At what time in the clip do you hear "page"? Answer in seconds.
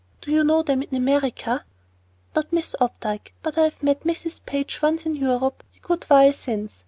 4.47-4.81